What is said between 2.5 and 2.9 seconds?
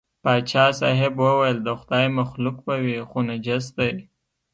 به